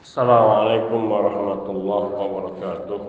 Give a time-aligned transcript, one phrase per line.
[0.00, 3.02] السلام عليكم ورحمة الله وبركاته.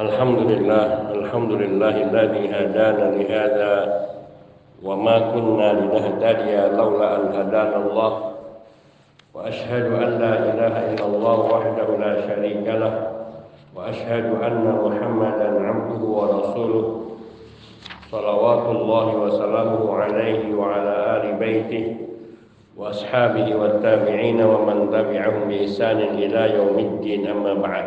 [0.00, 3.74] الحمد لله الحمد لله الذي هدانا لهذا
[4.80, 8.12] وما كنا لنهتدي لولا أن هدانا الله.
[9.34, 12.94] وأشهد أن لا إله إلا الله وحده لا شريك له.
[13.76, 16.99] وأشهد أن محمدا عبده ورسوله.
[18.11, 21.85] صلوات الله وسلامه عليه وعلى آل بيته
[22.77, 27.85] وأصحابه والتابعين ومن تبعهم بإحسان إلى يوم الدين أما بعد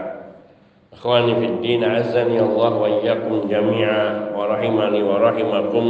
[0.93, 5.87] إخواني في الدين عزني الله وإياكم جميعا ورحمني ورحمكم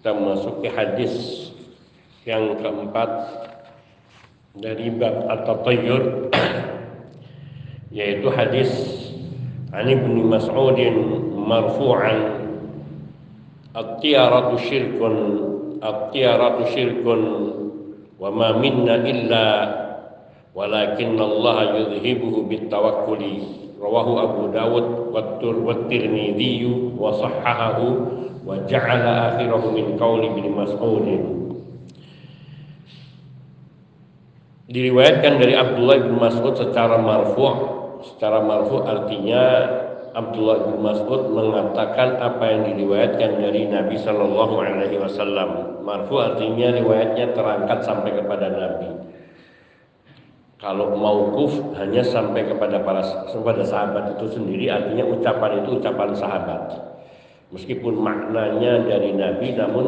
[0.00, 1.12] kita memasuki hadis
[2.24, 3.10] yang keempat
[4.56, 6.32] dari bab atau tayyur
[7.92, 8.72] yaitu hadis
[9.76, 10.96] an ibnu Mas'udin
[11.36, 12.43] marfu'an
[13.75, 15.15] at-tiyaratu syirkun
[15.83, 17.21] at-tiyaratu syirkun.
[18.15, 19.47] Wa ma minna illa
[20.55, 23.67] walakin Allah yudhibuhu bitawakkuli.
[23.75, 26.63] Rawahu Abu Dawud wa Tirmidzi
[26.95, 27.87] wa sahhahahu
[28.47, 31.05] wa ja'ala akhirahu min qawli bin Mas'ud.
[34.65, 37.53] Diriwayatkan dari Abdullah bin Mas'ud secara marfu'
[38.01, 39.45] secara marfu' artinya
[40.15, 45.83] Abdullah bin Mas'ud mengatakan apa yang diriwayatkan dari Nabi Shallallahu Alaihi Wasallam.
[45.83, 48.95] Marfu artinya riwayatnya terangkat sampai kepada Nabi.
[50.55, 56.63] Kalau maukuf hanya sampai kepada para kepada sahabat itu sendiri, artinya ucapan itu ucapan sahabat.
[57.51, 59.85] Meskipun maknanya dari Nabi, namun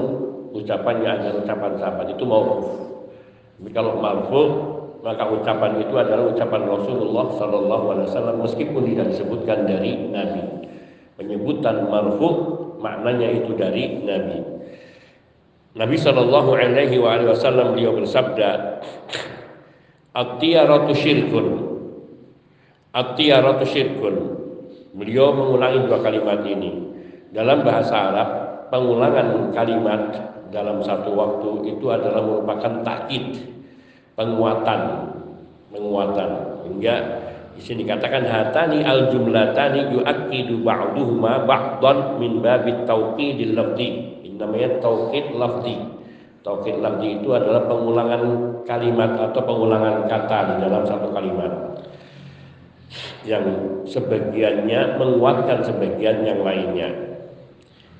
[0.52, 2.68] ucapannya adalah ucapan sahabat itu maukuf.
[3.58, 4.42] Tapi kalau marfu
[5.06, 10.44] maka ucapan itu adalah ucapan Rasulullah Wasallam meskipun tidak disebutkan dari Nabi.
[11.18, 12.30] Penyebutan marfu
[12.82, 14.40] maknanya itu dari Nabi.
[15.78, 18.82] Nabi Sallallahu Alaihi Wasallam beliau bersabda,
[20.18, 21.48] "At-tiyaratu syirkun."
[22.98, 24.16] At-tiyaratu syirkun.
[24.98, 26.74] Beliau mengulangi dua kalimat ini.
[27.30, 28.30] Dalam bahasa Arab,
[28.74, 30.02] pengulangan kalimat
[30.50, 33.57] dalam satu waktu itu adalah merupakan takkid
[34.18, 35.14] penguatan
[35.70, 36.30] penguatan
[36.66, 36.96] hingga
[37.58, 43.90] di sini dikatakan hatani al jumlatani yuakidu ba'duhuma ba'dan min babit tauqidil lafzi.
[44.38, 45.74] Namanya tauqid lafzi.
[46.46, 48.22] Tauqid lafzi itu adalah pengulangan
[48.70, 51.82] kalimat atau pengulangan kata di dalam satu kalimat
[53.26, 53.44] yang
[53.90, 56.94] sebagiannya menguatkan sebagian yang lainnya.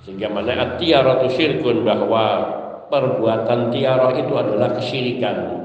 [0.06, 2.46] Sehingga mana at-tiyaratu syirkun bahwa
[2.94, 5.57] perbuatan tiarah itu adalah kesyirikan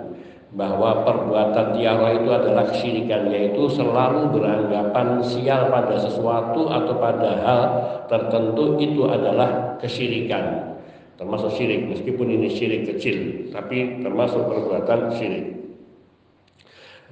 [0.52, 7.60] bahwa perbuatan tiara itu adalah kesyirikan yaitu selalu beranggapan sial pada sesuatu atau pada hal
[8.04, 10.76] tertentu itu adalah kesyirikan.
[11.16, 15.46] Termasuk syirik meskipun ini syirik kecil tapi termasuk perbuatan syirik.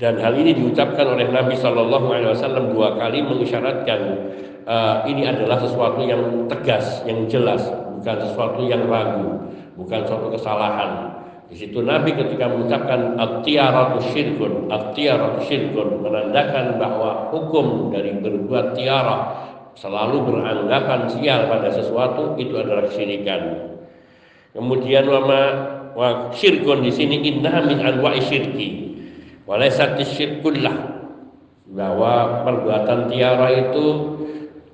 [0.00, 4.00] Dan hal ini diucapkan oleh Nabi Shallallahu Alaihi Wasallam dua kali mengisyaratkan
[4.64, 7.60] uh, ini adalah sesuatu yang tegas yang jelas
[8.00, 11.19] bukan sesuatu yang ragu bukan suatu kesalahan
[11.50, 19.34] di situ Nabi ketika mengucapkan at-tiyaratu syirkun, at-tiyaratu syirkun menandakan bahwa hukum dari berbuat tiara
[19.74, 23.66] selalu beranggapan sial pada sesuatu itu adalah kesyirikan.
[24.54, 25.42] Kemudian wama
[25.98, 28.94] wa syirkun di sini inna min anwa'i syirki.
[29.50, 31.02] Walaysat syirkullah
[31.66, 33.86] bahwa perbuatan tiara itu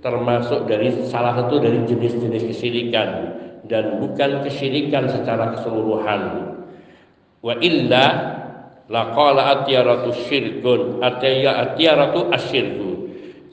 [0.05, 3.09] termasuk dari salah satu dari jenis-jenis kesyirikan
[3.65, 6.53] dan bukan kesyirikan secara keseluruhan
[7.47, 8.05] wa illa
[8.91, 10.99] laqala atiyaratu syirkun.
[10.99, 12.91] Ataya atiyaratu asyirku.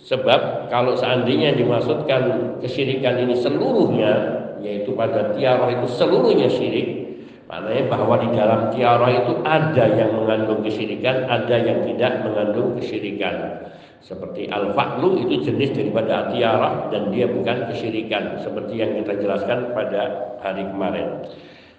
[0.04, 7.04] Sebab kalau seandainya dimaksudkan kesyirikan ini seluruhnya yaitu pada tiara itu seluruhnya syirik
[7.52, 13.64] maknanya bahwa di dalam tiara itu ada yang mengandung kesyirikan ada yang tidak mengandung kesyirikan.
[14.04, 20.36] Seperti al-fa'lu itu jenis daripada tiara dan dia bukan kesyirikan seperti yang kita jelaskan pada
[20.44, 21.24] hari kemarin.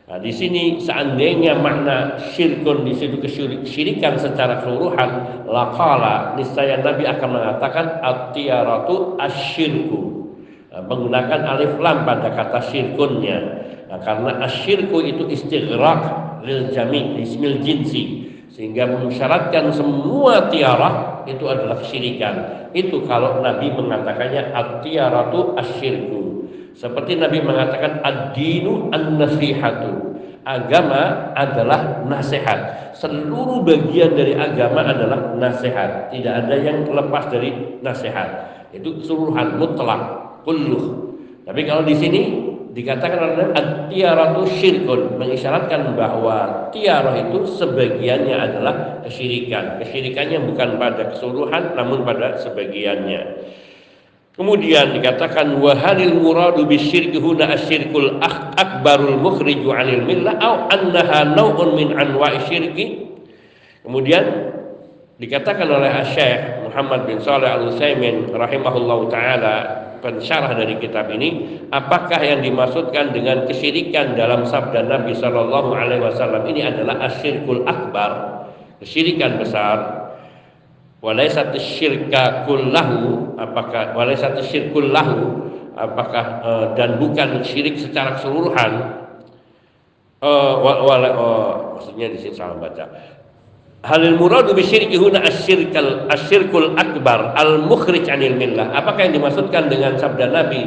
[0.05, 5.11] Nah, di sini seandainya makna syirkun di situ kesyirikan secara keseluruhan,
[5.49, 10.01] laqala niscaya Nabi akan mengatakan at-tiyaratu asyirku.
[10.69, 13.39] Nah, menggunakan alif lam pada kata syirkunnya.
[13.89, 16.03] Nah, karena asyirku itu istighraq
[16.45, 22.69] lil jami' ismil jinsi sehingga mensyaratkan semua tiara itu adalah kesyirikan.
[22.77, 26.24] Itu kalau Nabi mengatakannya at-tiyaratu asyirku.
[26.75, 30.19] Seperti Nabi mengatakan ad-dinu an-nasihatu.
[30.45, 32.93] Agama adalah nasihat.
[32.93, 36.13] Seluruh bagian dari agama adalah nasihat.
[36.13, 38.53] Tidak ada yang lepas dari nasihat.
[38.75, 40.03] Itu keseluruhan mutlak,
[40.45, 41.17] kulluh.
[41.47, 42.21] Tapi kalau di sini
[42.75, 48.75] dikatakan oleh at-tiaratu syirkun mengisyaratkan bahwa tiarah itu sebagiannya adalah
[49.07, 49.79] kesyirikan.
[49.79, 53.23] Kesyirikannya bukan pada keseluruhan namun pada sebagiannya.
[54.35, 58.19] Kemudian dikatakan wahalil muradu bisyirki huna asyirkul
[58.59, 63.15] akbarul mukhriju 'anil millah au annaha naw'un min anwa'i syirki.
[63.87, 64.51] Kemudian
[65.23, 72.19] dikatakan oleh Syekh Muhammad bin Shalih Al Utsaimin rahimahullahu taala pensyarah dari kitab ini apakah
[72.19, 78.45] yang dimaksudkan dengan kesyirikan dalam sabda Nabi Shallallahu Alaihi Wasallam ini adalah asyirkul akbar
[78.83, 80.04] kesyirikan besar
[81.05, 89.05] walaisat syirka kullahu apakah walaisat syirkul lahu apakah uh, dan bukan syirik secara keseluruhan
[90.25, 92.89] uh, wala, uh, maksudnya di sini salah baca
[93.85, 98.73] Halil muradu bisyirki huna asyirkal asyirkul akbar al mukhrij anil millah.
[98.73, 100.65] Apakah yang dimaksudkan dengan sabda Nabi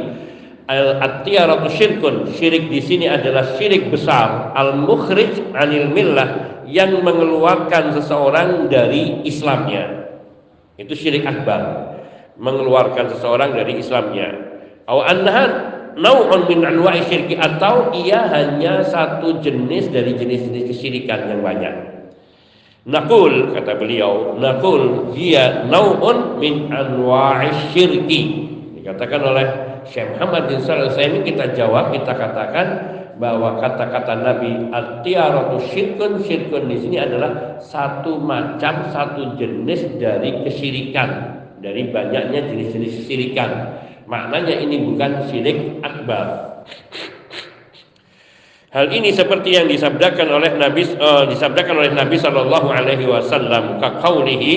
[0.70, 2.30] al atiyaratu syirkun?
[2.30, 9.97] Syirik di sini adalah syirik besar al mukhrij anil millah yang mengeluarkan seseorang dari Islamnya.
[10.78, 11.92] Itu syirik akbar.
[12.38, 14.30] Mengeluarkan seseorang dari Islamnya.
[14.86, 15.44] Aw annaha
[15.98, 21.74] nau'un min anwa'i syirki atau ia hanya satu jenis dari jenis-jenis kesyirikan yang banyak.
[22.88, 28.48] Nakul kata beliau, nakul dia nau'un min anwa'i syirki.
[28.80, 29.46] Dikatakan oleh
[29.84, 32.66] Syekh Muhammad bin Shalih kita jawab, kita katakan
[33.18, 41.38] bahwa kata-kata Nabi at-tiaratu syirkun syirkun di sini adalah satu macam satu jenis dari kesyirikan
[41.58, 43.50] dari banyaknya jenis-jenis kesyirikan.
[44.08, 46.26] Maknanya ini bukan syirik akbar.
[48.68, 53.80] Hal ini seperti yang disabdakan oleh Nabi uh, disabdakan oleh Nabi sallallahu alaihi wasallam.
[53.80, 54.52] Ka qaulihi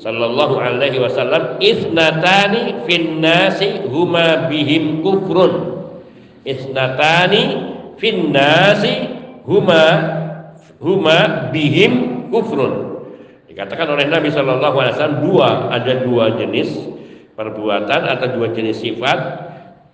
[0.00, 5.80] sallallahu alaihi wasallam isnatani fin nasi huma bihim kufrun.
[6.44, 7.69] Isnatani
[8.00, 9.12] fin nasi
[9.44, 9.84] huma
[10.80, 13.04] huma bihim kufrun.
[13.46, 16.72] Dikatakan oleh Nabi sallallahu alaihi wasallam dua ada dua jenis
[17.36, 19.18] perbuatan atau dua jenis sifat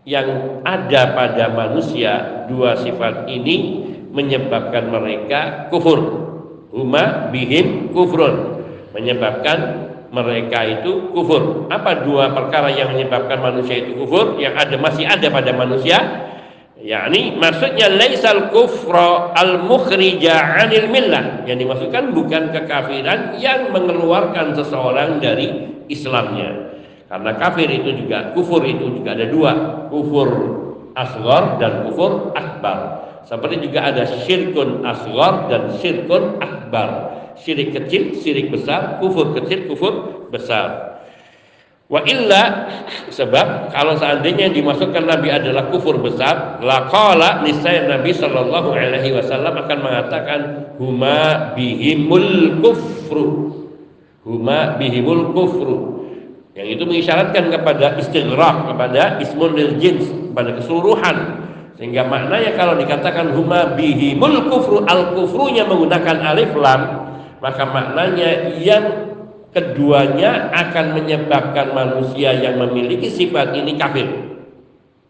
[0.06, 2.47] yang ada pada manusia.
[2.47, 3.82] Dua sifat ini
[4.14, 5.99] menyebabkan mereka kufur.
[6.70, 8.62] Huma bihim kufrun.
[8.94, 9.59] Menyebabkan
[10.14, 11.67] mereka itu kufur.
[11.69, 14.38] Apa dua perkara yang menyebabkan manusia itu kufur?
[14.38, 15.99] Yang ada masih ada pada manusia
[16.87, 25.19] yakni maksudnya laisal kufra al mukhrija anil millah yang dimaksudkan bukan kekafiran yang mengeluarkan seseorang
[25.19, 26.67] dari Islamnya
[27.06, 29.53] karena kafir itu juga kufur itu juga ada dua,
[29.87, 30.29] kufur
[30.99, 33.06] asghar dan kufur akbar.
[33.27, 37.15] Seperti juga ada syirkun asghar dan syirkun akbar.
[37.38, 39.94] Syirik kecil, syirik besar, kufur kecil, kufur
[40.33, 40.95] besar.
[41.87, 42.67] Wa illa
[43.15, 49.79] sebab kalau seandainya dimasukkan Nabi adalah kufur besar, laqala niscaya Nabi sallallahu alaihi wasallam akan
[49.79, 50.41] mengatakan
[50.83, 53.55] huma bihimul kufru.
[54.27, 55.97] Huma bihimul kufru
[56.56, 61.44] yang itu mengisyaratkan kepada istighraq kepada ismun lil jins pada keseluruhan
[61.77, 67.12] sehingga maknanya kalau dikatakan huma bihimul kufru al kufrunya menggunakan alif lam
[67.44, 69.06] maka maknanya yang
[69.56, 74.05] keduanya akan menyebabkan manusia yang memiliki sifat ini kafir.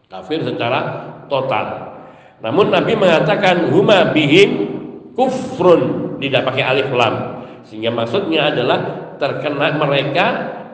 [0.07, 1.99] Kafir secara total.
[2.39, 4.71] Namun Nabi mengatakan huma bihim
[5.19, 6.15] kufrun.
[6.23, 7.43] Tidak pakai alif lam.
[7.67, 8.79] Sehingga maksudnya adalah
[9.19, 10.27] terkena mereka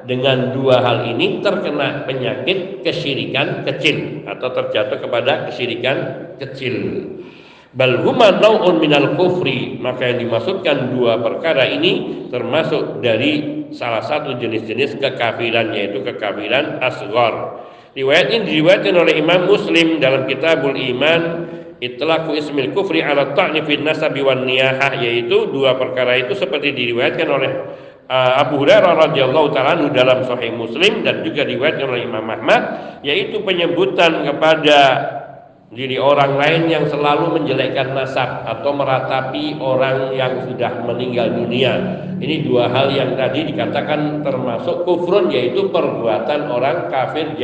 [0.05, 5.97] dengan dua hal ini terkena penyakit kesyirikan kecil atau terjatuh kepada kesyirikan
[6.37, 6.75] kecil.
[7.73, 9.81] Bal huma nau'un minal kufri.
[9.81, 17.65] Maka yang dimaksudkan dua perkara ini termasuk dari salah satu jenis-jenis kekafiran yaitu kekafiran asghar.
[17.93, 21.45] Riwayat ini diriwayatkan oleh Imam Muslim dalam Kitabul Iman
[21.83, 27.27] Itlaqu ismil kufri ala ta'ni fin nasabi wan niyahah yaitu dua perkara itu seperti diriwayatkan
[27.27, 27.51] oleh
[28.07, 32.63] uh, Abu Hurairah radhiyallahu taala dalam Sahih Muslim dan juga diriwayatkan oleh Imam Ahmad
[33.03, 34.79] yaitu penyebutan kepada
[35.73, 41.73] diri orang lain yang selalu menjelekkan nasab atau meratapi orang yang sudah meninggal dunia.
[42.21, 47.35] Ini dua hal yang tadi dikatakan termasuk kufrun yaitu perbuatan orang kafir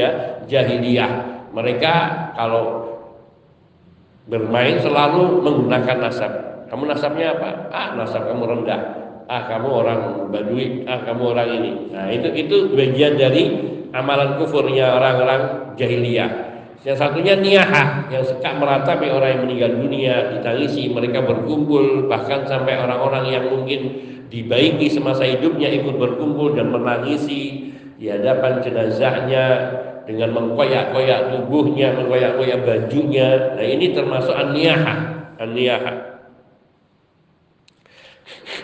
[0.45, 1.13] jahiliyah.
[1.57, 1.95] Mereka
[2.37, 2.65] kalau
[4.29, 6.33] bermain selalu menggunakan nasab.
[6.69, 7.51] Kamu nasabnya apa?
[7.73, 10.01] Ah, nasab kamu rendah ah kamu orang
[10.33, 11.73] Badui, ah kamu orang ini.
[11.93, 13.61] Nah itu itu bagian dari
[13.93, 16.48] amalan kufurnya orang-orang jahiliyah.
[16.87, 22.79] Yang satunya niyaha yang suka meratapi orang yang meninggal dunia, ditangisi, mereka berkumpul, bahkan sampai
[22.79, 23.81] orang-orang yang mungkin
[24.31, 29.47] dibaiki semasa hidupnya ikut berkumpul dan menangisi di hadapan jenazahnya
[30.07, 33.59] dengan mengkoyak-koyak tubuhnya, mengkoyak-koyak bajunya.
[33.59, 35.93] Nah, ini termasuk an-niyaha.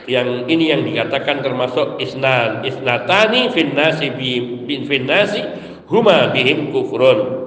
[0.05, 5.41] Yang ini yang dikatakan termasuk isnan, isnatani fin nasi bin fin nasi
[5.89, 7.44] huma bihim kufrun.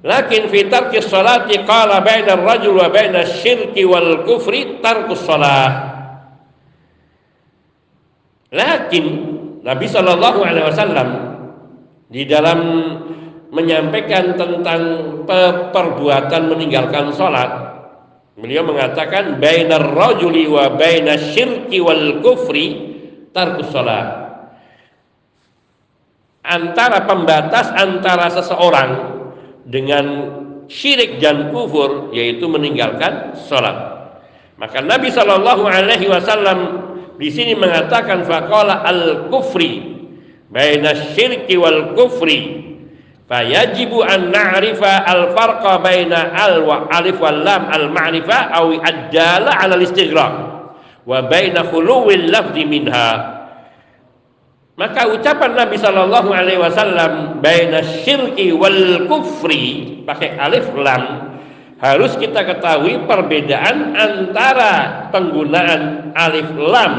[0.00, 5.92] Lakin fi tarki salati qala baina ar-rajul wa baina syirki wal kufri tarkus salah.
[8.48, 9.06] Lakin
[9.60, 11.08] Nabi Shallallahu Alaihi Wasallam
[12.08, 12.60] di dalam
[13.52, 14.82] menyampaikan tentang
[15.70, 17.50] perbuatan meninggalkan sholat,
[18.40, 20.80] beliau mengatakan bainar rajuli wa
[21.14, 22.66] syirki wal kufri
[23.36, 24.16] tarkus sholat.
[26.40, 29.19] Antara pembatas antara seseorang
[29.66, 30.04] dengan
[30.70, 33.76] syirik dan kufur yaitu meninggalkan sholat.
[34.60, 36.58] Maka Nabi Shallallahu Alaihi Wasallam
[37.16, 39.98] di sini mengatakan faqala al kufri
[40.52, 42.60] baina syirki wal kufri
[43.24, 49.52] fayajibu an na'rifa al farqa baina al wa alif wal lam al ma'rifa aw adala
[49.52, 50.34] ala al istighraq
[51.08, 53.39] wa baina khuluwil lafzi minha
[54.80, 61.36] maka ucapan Nabi Shallallahu Alaihi Wasallam baina syirki wal kufri pakai alif lam
[61.84, 66.92] harus kita ketahui perbedaan antara penggunaan alif lam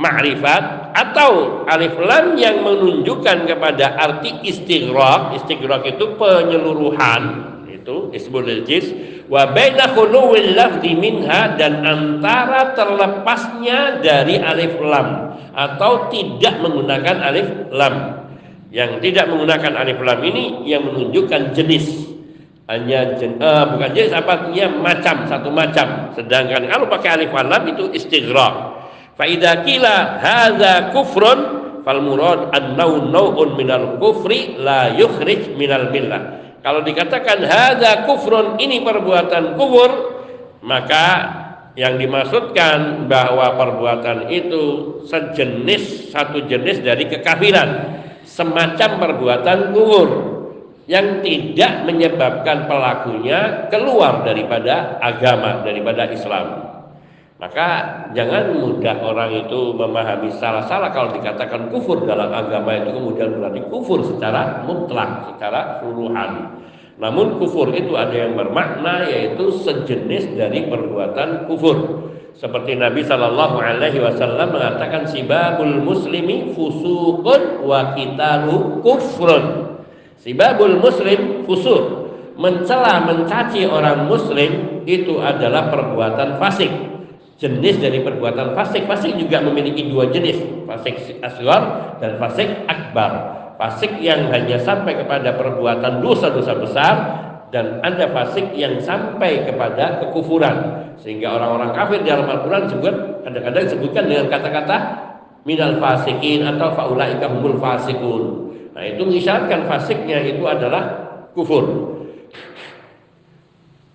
[0.00, 7.52] ma'rifat atau alif lam yang menunjukkan kepada arti istighraq istighraq itu penyeluruhan
[7.88, 8.92] itu ismul jis.
[9.32, 17.48] Wa baina khuluwil lafzi minha dan antara terlepasnya dari alif lam atau tidak menggunakan alif
[17.72, 18.28] lam.
[18.68, 22.12] Yang tidak menggunakan alif lam ini yang menunjukkan jenis.
[22.68, 26.12] Hanya jen, uh, bukan jenis apa artinya macam satu macam.
[26.12, 28.54] Sedangkan kalau pakai alif lam itu istighraq.
[29.16, 31.40] Fa idza qila hadza kufrun
[31.80, 38.82] fal murad annau nau'un minal kufri la yukhrij minal millah kalau dikatakan hadza kufrun ini
[38.82, 39.90] perbuatan kufur
[40.62, 41.06] maka
[41.78, 44.62] yang dimaksudkan bahwa perbuatan itu
[45.06, 50.08] sejenis satu jenis dari kekafiran semacam perbuatan kufur
[50.88, 56.67] yang tidak menyebabkan pelakunya keluar daripada agama, daripada Islam.
[57.38, 57.66] Maka
[58.18, 64.02] jangan mudah orang itu memahami salah-salah kalau dikatakan kufur dalam agama itu kemudian berarti kufur
[64.02, 66.58] secara mutlak, secara keseluruhan.
[66.98, 72.10] Namun kufur itu ada yang bermakna yaitu sejenis dari perbuatan kufur.
[72.34, 79.74] Seperti Nabi Shallallahu Alaihi Wasallam mengatakan sibabul muslimi fusukun wa kitalu kufrun
[80.18, 86.87] Sibabul muslim fusuk mencela mencaci orang muslim itu adalah perbuatan fasik
[87.38, 88.84] jenis dari perbuatan fasik.
[88.90, 93.38] Fasik juga memiliki dua jenis fasik asghar dan fasik akbar.
[93.58, 96.94] Fasik yang hanya sampai kepada perbuatan dosa-dosa besar
[97.50, 100.86] dan ada fasik yang sampai kepada kekufuran.
[100.98, 102.90] Sehingga orang-orang kafir dalam Al-Quran juga
[103.22, 104.76] kadang-kadang disebutkan dengan kata-kata
[105.46, 108.22] minal fasikin atau faulaika humul fasikun.
[108.74, 110.82] Nah itu mengisyaratkan fasiknya itu adalah
[111.34, 111.97] kufur.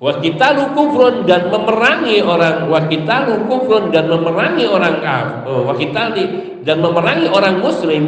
[0.04, 5.64] Wakitalu kufrun dan memerangi orang wakitalu kufrun dan memerangi orang kaf oh,
[6.68, 8.04] dan memerangi orang muslim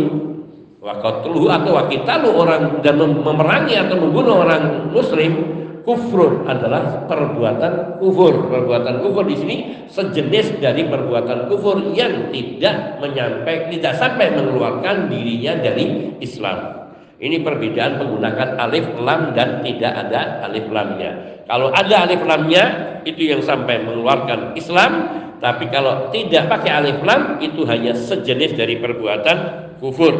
[0.83, 5.39] wakatluhu atau wakitalu orang dan memerangi atau membunuh orang muslim
[5.87, 9.55] kufrun adalah perbuatan kufur perbuatan kufur di sini
[9.87, 16.83] sejenis dari perbuatan kufur yang tidak menyampai tidak sampai mengeluarkan dirinya dari Islam
[17.15, 21.34] ini perbedaan menggunakan alif lam dan tidak ada alif lamnya.
[21.45, 24.91] Kalau ada alif lamnya itu yang sampai mengeluarkan Islam,
[25.37, 29.37] tapi kalau tidak pakai alif lam itu hanya sejenis dari perbuatan
[29.77, 30.13] kufur.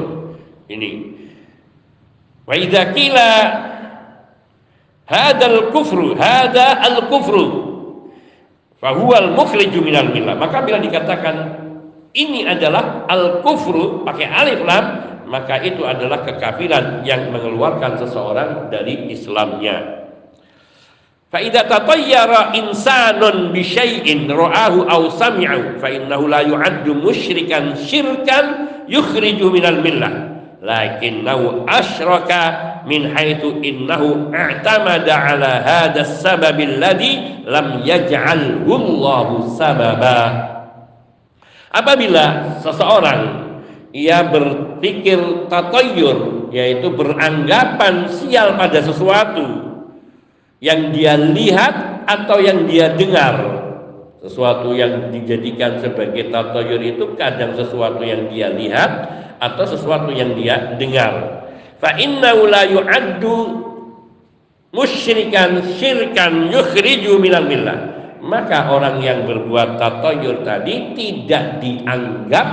[0.70, 0.91] Ini.
[2.46, 3.29] Wa idza qila
[5.10, 7.46] hadzal kufru, hadza al kufru
[8.77, 10.38] fa huwa al mukhriju minal millah.
[10.38, 11.65] Maka bila dikatakan
[12.13, 14.86] ini adalah al kufru pakai alif lam
[15.25, 20.04] maka itu adalah kekafiran yang mengeluarkan seseorang dari Islamnya.
[21.25, 28.70] Fa idza tatayyara insanun bi syai'in ra'ahu aw sami'ahu fa innahu la yu'addu musyrikan syirkan
[28.86, 30.38] yukhriju minal millah.
[30.65, 40.22] Lakinnahu asyraka min haitsu innahu i'tamada ala hadha as-sabab alladhi lam yaj'alhu Allahu sababa.
[41.70, 43.22] Apabila seseorang
[43.91, 49.75] ia berpikir tatoyur yaitu beranggapan sial pada sesuatu
[50.65, 53.62] yang dia lihat atau yang dia dengar.
[54.25, 58.89] Sesuatu yang dijadikan sebagai tatoyur itu kadang sesuatu yang dia lihat
[59.38, 61.45] atau sesuatu yang dia dengar.
[61.77, 63.38] Fa innahu la yu'addu
[64.74, 67.95] musyrikan syirkan yukhriju minal millah
[68.25, 72.48] maka orang yang berbuat tatoyur tadi tidak dianggap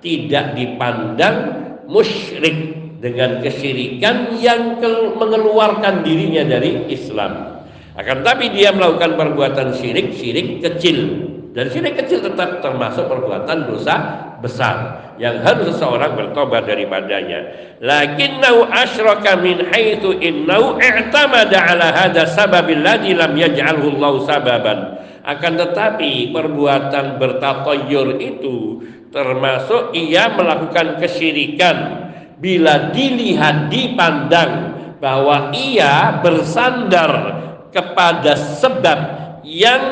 [0.00, 1.36] tidak dipandang
[1.84, 4.76] musyrik dengan kesyirikan yang
[5.16, 7.64] mengeluarkan dirinya dari Islam.
[7.96, 11.28] Akan tapi dia melakukan perbuatan syirik, syirik kecil.
[11.50, 13.96] Dan syirik kecil tetap termasuk perbuatan dosa
[14.38, 17.72] besar yang harus seseorang bertobat daripadanya.
[17.82, 24.78] Lakinnau asyraka min haitsu innau i'tamada ala hadha sababil ladzi lam yaj'alhu Allah sababan.
[25.20, 28.80] Akan tetapi perbuatan bertatoyur itu
[29.10, 32.08] termasuk ia melakukan kesyirikan
[32.40, 37.36] bila dilihat dipandang bahwa ia bersandar
[37.68, 38.98] kepada sebab
[39.44, 39.84] yang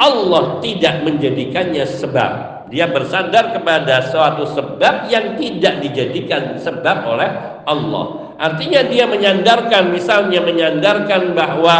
[0.00, 2.32] Allah tidak menjadikannya sebab.
[2.72, 7.30] Dia bersandar kepada suatu sebab yang tidak dijadikan sebab oleh
[7.68, 8.32] Allah.
[8.40, 11.76] Artinya dia menyandarkan misalnya menyandarkan bahwa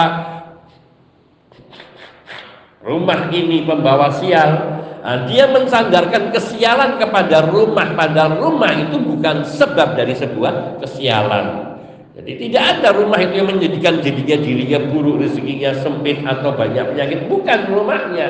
[2.84, 9.96] rumah ini pembawa sial Nah, dia mensandarkan kesialan kepada rumah, pada rumah itu bukan sebab
[9.96, 11.72] dari sebuah kesialan.
[12.20, 17.32] Jadi tidak ada rumah itu yang menjadikan jadinya dirinya buruk, rezekinya sempit atau banyak penyakit,
[17.32, 18.28] bukan rumahnya.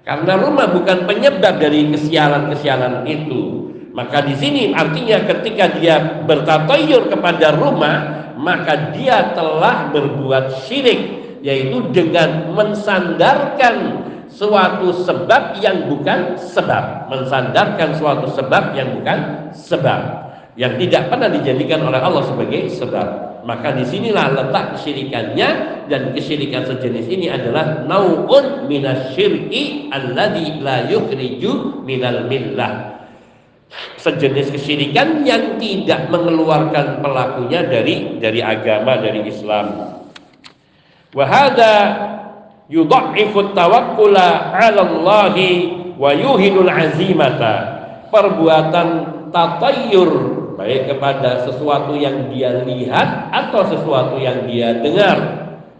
[0.00, 3.68] Karena rumah bukan penyebab dari kesialan-kesialan itu.
[3.92, 7.96] Maka di sini artinya ketika dia bertatoyur kepada rumah,
[8.40, 11.00] maka dia telah berbuat syirik,
[11.44, 17.10] yaitu dengan mensandarkan suatu sebab yang bukan sebab.
[17.10, 20.30] Mensandarkan suatu sebab yang bukan sebab.
[20.54, 23.08] Yang tidak pernah dijadikan oleh Allah sebagai sebab.
[23.44, 25.48] Maka di sinilah letak kesyirikannya
[25.88, 33.00] dan kesyirikan sejenis ini adalah nau'un minasyirki alladhi la yukhriju minal millah.
[33.96, 39.66] Sejenis kesyirikan yang tidak mengeluarkan pelakunya dari dari agama dari Islam.
[41.14, 41.74] Wahada
[42.70, 44.86] yudha'ifu tawakkula 'ala
[46.00, 47.82] wa yuhinul azimata.
[48.08, 48.88] Perbuatan
[49.30, 50.10] tatayur
[50.58, 55.18] baik kepada sesuatu yang dia lihat atau sesuatu yang dia dengar.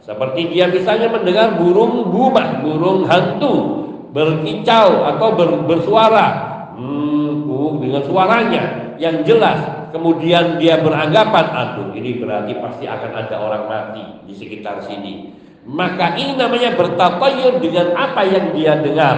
[0.00, 6.26] Seperti dia misalnya mendengar burung bubah, burung hantu berkicau atau ber, bersuara
[6.74, 8.62] hmm, dengan suaranya
[8.96, 9.90] yang jelas.
[9.90, 15.34] Kemudian dia beranggapan, aduh ini berarti pasti akan ada orang mati di sekitar sini
[15.68, 19.16] maka ini namanya bertatayur dengan apa yang dia dengar.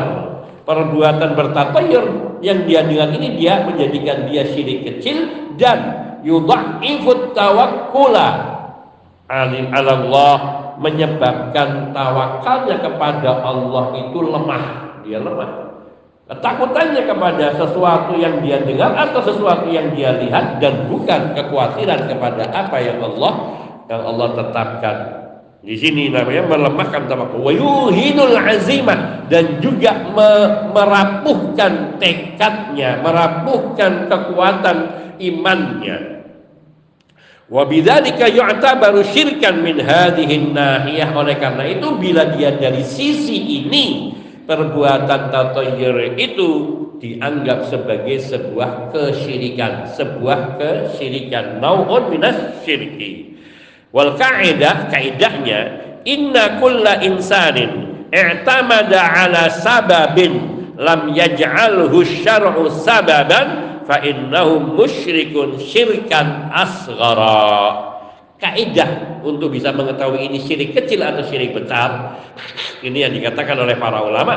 [0.63, 2.05] Perbuatan bertatayur
[2.43, 5.27] yang dia dengar ini dia menjadikan dia syirik kecil
[5.59, 5.79] dan
[6.27, 8.29] yudha'ifut tawakkula.
[9.31, 10.35] Alim Allah
[10.79, 14.65] menyebabkan tawakalnya kepada Allah itu lemah.
[15.07, 15.51] Dia lemah.
[16.31, 22.47] Ketakutannya kepada sesuatu yang dia dengar atau sesuatu yang dia lihat dan bukan kekhawatiran kepada
[22.51, 23.33] apa yang Allah
[23.91, 25.22] yang Allah tetapkan
[25.62, 27.38] di sini namanya melemahkan tawakal.
[27.38, 30.31] Wa yuhinul azimah dan juga me
[30.75, 34.79] merapuhkan tekadnya, merapuhkan kekuatan
[35.22, 36.27] imannya.
[37.46, 41.14] Wa bidzalika yu'tabaru syirkan min hadhihi nahiyah.
[41.14, 46.51] Oleh karena itu bila dia dari sisi ini perbuatan tatoyir itu
[46.98, 51.62] dianggap sebagai sebuah kesyirikan, sebuah kesyirikan.
[51.62, 53.22] Nau'un minas syirki.
[53.93, 55.61] Wal kaidah kaidahnya
[56.09, 67.93] inna kulla insanin i'tamada ala sababin lam yaj'alhu syar'u sababan fa innahu musyrikun syirkan asghara.
[68.41, 72.19] Kaidah untuk bisa mengetahui ini syirik kecil atau syirik besar
[72.83, 74.35] ini yang dikatakan oleh para ulama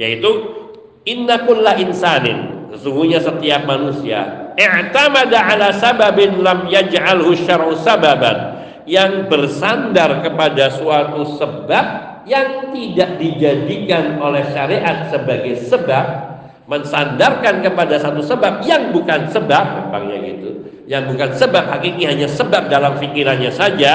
[0.00, 0.56] yaitu
[1.04, 10.22] inna kulla insanin sesungguhnya setiap manusia i'tamada ala sababin lam yaj'alhu syar'u sababan yang bersandar
[10.22, 11.86] kepada suatu sebab
[12.26, 16.06] yang tidak dijadikan oleh syariat sebagai sebab
[16.70, 20.50] mensandarkan kepada satu sebab yang bukan sebab gampangnya gitu
[20.86, 23.92] yang bukan sebab hakiki hanya sebab dalam pikirannya saja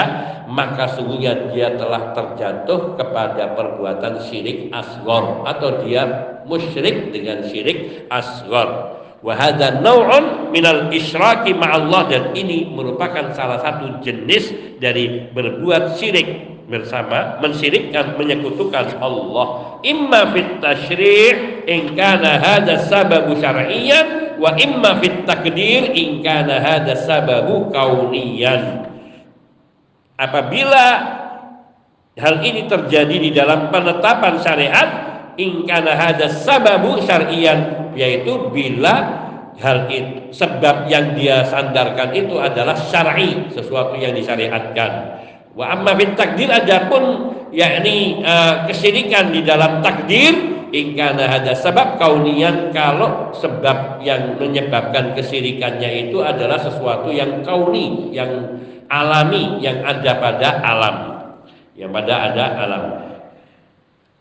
[0.47, 6.03] maka sungguhnya dia telah terjatuh kepada perbuatan syirik asgor atau dia
[6.47, 14.77] musyrik dengan syirik asgor Wahada naw'un minal isyraki ma'allah dan ini merupakan salah satu jenis
[14.77, 19.79] dari berbuat syirik bersama mensyirikkan menyekutukan Allah.
[19.81, 26.93] Imma fit tasyri' in kana hadha sababu syar'iyyan wa imma fit takdir in kana hadha
[26.95, 28.85] sababu kauniyan
[30.17, 30.85] apabila
[32.17, 34.89] hal ini terjadi di dalam penetapan syariat
[35.37, 39.25] in kana hadha sababu syar'iyyan yaitu bila
[39.57, 44.91] hal itu sebab yang dia sandarkan itu adalah syar'i sesuatu yang disyariatkan.
[45.57, 52.69] Wa amma bin takdir adapun yakni uh, kesyirikan di dalam takdir ingkana ada sebab kaunian
[52.69, 58.61] kalau sebab yang menyebabkan kesyirikannya itu adalah sesuatu yang kauni yang
[58.93, 60.97] alami yang ada pada alam.
[61.73, 63.06] Yang pada ada alam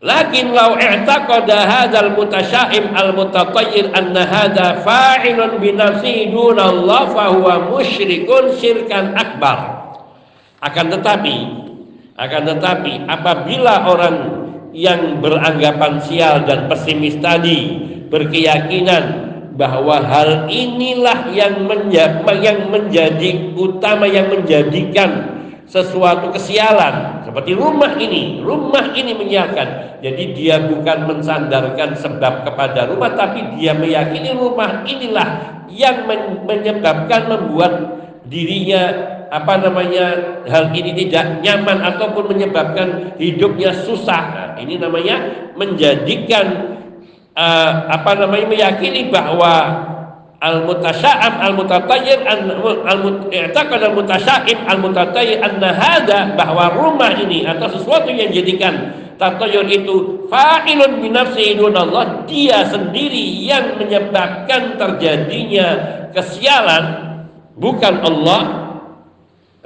[0.05, 7.33] Lakin lau i'taqada hadzal mutasyaim al mutatayyir anna hadza fa'ilun bi nafsihi duna Allah fa
[7.33, 9.89] huwa musyrikun syirkan akbar.
[10.61, 11.37] Akan tetapi
[12.17, 14.17] akan tetapi apabila orang
[14.77, 17.81] yang beranggapan sial dan pesimis tadi
[18.13, 25.36] berkeyakinan bahwa hal inilah yang menjadi, yang menjadi utama yang menjadikan
[25.67, 27.27] sesuatu kesialan.
[27.27, 28.41] Seperti rumah ini.
[28.41, 35.29] Rumah ini menyialkan jadi dia bukan mensandarkan sebab kepada rumah tapi dia meyakini rumah inilah
[35.73, 36.05] yang
[36.45, 37.73] menyebabkan membuat
[38.29, 38.93] dirinya
[39.33, 44.23] apa namanya hal ini tidak nyaman ataupun menyebabkan hidupnya susah.
[44.31, 46.77] Nah, ini namanya menjadikan
[47.35, 49.53] uh, apa namanya meyakini bahwa
[50.41, 57.73] al mutasya'am al mutatayyir al mu'taqad al mutasya'im al mutatayyir anna bahwa rumah ini atau
[57.73, 65.69] sesuatu yang jadikan tatayyur itu fa'ilun bi nafsihi Allah dia sendiri yang menyebabkan terjadinya
[66.13, 66.85] kesialan
[67.57, 68.67] bukan Allah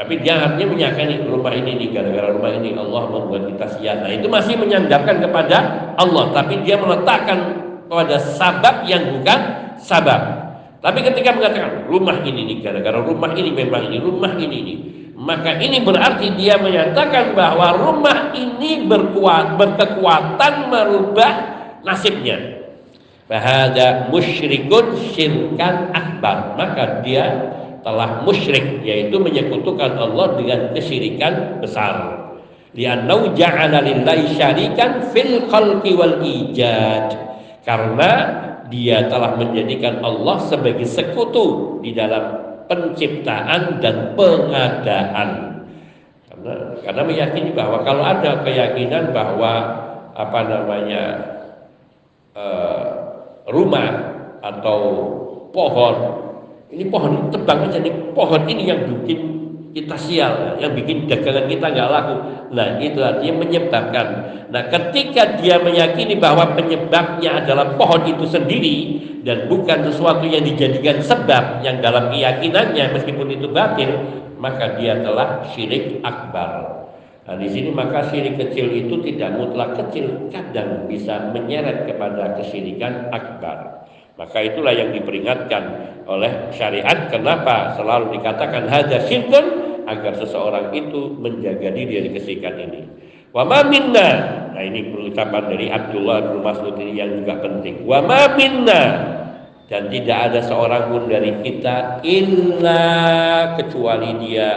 [0.00, 4.00] tapi dia artinya menyakini rumah ini nih gara-gara rumah ini Allah membuat kita sial.
[4.00, 5.56] Nah itu masih menyandarkan kepada
[6.00, 9.40] Allah, tapi dia meletakkan kepada sabab yang bukan
[9.76, 10.39] sabab.
[10.80, 14.78] Tapi ketika mengatakan rumah ini nih gara-gara rumah ini memang ini rumah ini nih,
[15.20, 21.32] maka ini berarti dia menyatakan bahwa rumah ini berkuat berkekuatan merubah
[21.84, 22.64] nasibnya.
[23.28, 26.56] Bahada musyrikun syirkan akbar.
[26.56, 27.52] Maka dia
[27.84, 32.26] telah musyrik yaitu menyekutukan Allah dengan kesyirikan besar.
[32.72, 37.12] Liannau ja'ala lillahi syarikan fil khalqi wal ijad.
[37.60, 38.10] Karena
[38.70, 42.38] dia telah menjadikan Allah sebagai sekutu di dalam
[42.70, 45.28] penciptaan dan pengadaan.
[46.30, 46.54] Karena,
[46.86, 49.52] karena meyakini bahwa kalau ada keyakinan bahwa
[50.14, 51.04] apa namanya
[52.38, 52.84] uh,
[53.50, 53.90] rumah
[54.40, 54.78] atau
[55.50, 55.96] pohon
[56.70, 57.82] ini pohon tebang aja
[58.14, 59.39] pohon ini yang bikin
[59.70, 62.16] kita sial, yang bikin dagangan kita nggak laku.
[62.50, 64.06] Nah itu artinya menyebabkan.
[64.50, 68.76] Nah ketika dia meyakini bahwa penyebabnya adalah pohon itu sendiri
[69.22, 73.90] dan bukan sesuatu yang dijadikan sebab yang dalam keyakinannya meskipun itu batil,
[74.42, 76.82] maka dia telah syirik akbar.
[77.30, 83.06] Nah di sini maka syirik kecil itu tidak mutlak kecil, kadang bisa menyeret kepada kesyirikan
[83.14, 83.79] akbar.
[84.20, 85.62] Maka itulah yang diperingatkan
[86.04, 87.08] oleh syariat.
[87.08, 89.44] Kenapa selalu dikatakan hada syirkun
[89.88, 92.80] agar seseorang itu menjaga diri dari kesyirikan ini.
[93.32, 94.08] Wa ma minna.
[94.52, 97.88] Nah ini ucapan dari Abdullah bin Mas'ud ini yang juga penting.
[97.88, 98.82] Wa ma minna
[99.72, 102.84] dan tidak ada seorang pun dari kita illa
[103.56, 104.50] kecuali dia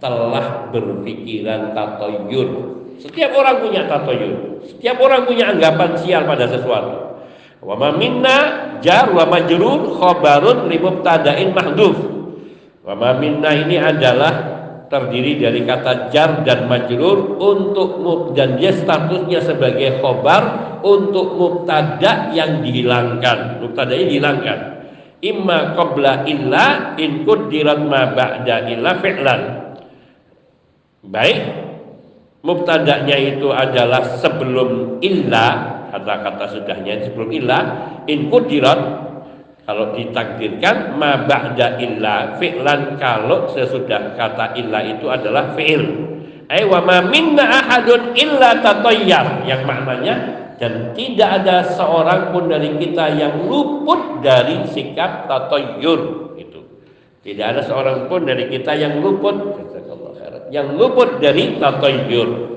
[0.00, 2.48] telah berpikiran tatoyur.
[2.96, 4.64] Setiap orang punya tatoyur.
[4.64, 7.09] Setiap orang punya anggapan sial pada sesuatu.
[7.60, 8.36] Wa ma minna
[8.80, 11.96] jar wa majrur khabarun li mubtada'in mahdhuf.
[12.80, 14.32] Wa ma minna ini adalah
[14.88, 22.32] terdiri dari kata jar dan majrur untuk mub dan dia statusnya sebagai khobar untuk mubtada
[22.32, 23.60] yang dihilangkan.
[23.60, 24.58] Mubtadanya dihilangkan.
[25.20, 29.40] Imma qabla illa in quddirat ma ba'da illa fi'lan.
[31.04, 31.40] Baik,
[32.40, 37.64] mubtadanya itu adalah sebelum illa kata-kata sudahnya sebelum ilah.
[38.06, 38.80] In kudirat
[39.68, 46.10] kalau ditakdirkan ma ba'da illa fi'lan kalau sesudah kata illa itu adalah fi'il.
[46.50, 49.46] Ay wa ma minna ahadun illa tatayyar.
[49.46, 50.14] Yang maknanya
[50.58, 56.34] dan tidak ada seorang pun dari kita yang luput dari sikap tatayyur.
[56.34, 56.60] Itu.
[57.22, 59.36] Tidak ada seorang pun dari kita yang luput
[60.50, 62.49] yang luput dari tatayyur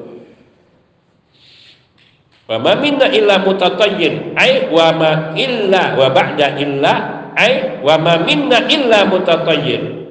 [2.44, 6.94] Wa ma minna illa mutatayyin ai wa ma illa wa ba'da illa
[7.40, 10.04] ai wa ma minna illa mutatayyin.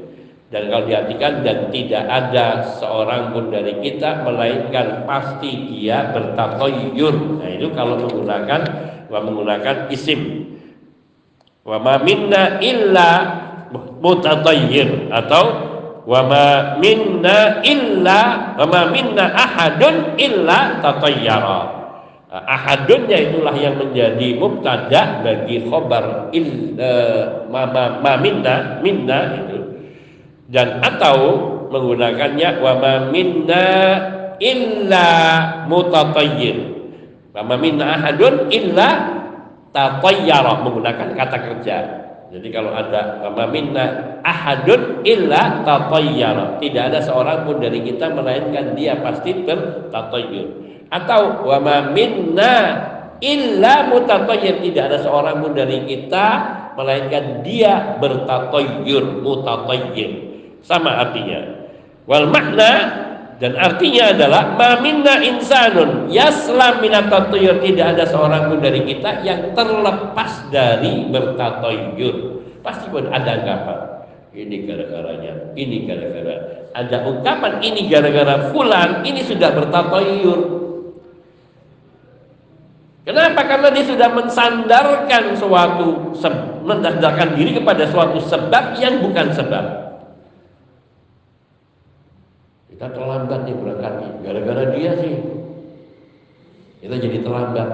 [0.49, 7.41] Dan kalau diartikan dan tidak ada seorang pun dari kita melainkan pasti dia bertatoyur.
[7.41, 8.61] Nah itu kalau menggunakan
[9.09, 10.53] menggunakan isim.
[11.65, 13.11] Wa ma minna illa
[14.01, 15.45] mutatayyir atau
[16.05, 16.47] wa ma
[16.81, 21.82] minna illa wa ma minna ahadun illa tatayyara
[22.33, 29.59] ahadunnya itulah yang menjadi mubtada bagi khobar il uh, ma, ma, minna minna itu.
[30.49, 31.17] Dan atau
[31.69, 33.65] menggunakannya wa ma minna
[34.41, 35.09] illa
[35.69, 36.57] mutatayyir.
[37.37, 38.89] Wa ma minna ahadun illa
[39.77, 41.77] tatayyara menggunakan kata kerja.
[42.33, 48.09] Jadi kalau ada wa ma minna ahadun illa tatayyara tidak ada seorang pun dari kita
[48.09, 52.55] melainkan dia pasti bertatayyur atau wa ma minna
[53.25, 54.61] illa mutatayyir.
[54.61, 56.27] Tidak ada seorang pun dari kita
[56.77, 60.11] melainkan dia bertatayyur mutatayyir.
[60.61, 61.65] Sama artinya.
[62.05, 62.73] Wal makna
[63.41, 69.57] dan artinya adalah ma minna insanun yaslam minat tidak ada seorang pun dari kita yang
[69.57, 72.17] terlepas dari bertatayyur.
[72.63, 73.79] Pasti pun ada anggapan
[74.33, 80.62] ini gara-garanya, ini gara-gara ada ungkapan ini gara-gara fulan, ini sudah bertatoyur
[83.03, 83.43] Kenapa?
[83.51, 86.15] Karena dia sudah mensandarkan suatu
[86.63, 89.65] mensandarkan diri kepada suatu sebab yang bukan sebab.
[92.71, 95.15] Kita terlambat nih berangkatnya, gara-gara dia sih.
[96.83, 97.71] Kita jadi terlambat.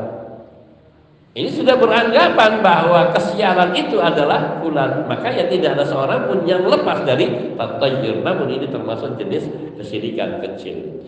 [1.36, 5.06] Ini sudah beranggapan bahwa kesialan itu adalah bulan.
[5.06, 8.24] Maka ya tidak ada seorang pun yang lepas dari tatayur.
[8.24, 11.04] Namun ini termasuk jenis kesirikan kecil.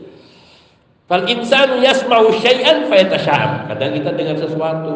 [1.10, 3.66] Fal insanu yasma'u syai'an fayatasyaam.
[3.66, 4.94] Kadang kita dengar sesuatu,